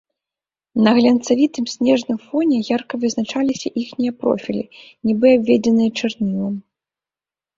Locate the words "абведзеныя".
5.37-5.89